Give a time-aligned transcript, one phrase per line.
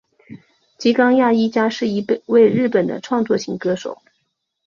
[0.79, 4.01] 吉冈亚衣加是一位日本的创作型歌手。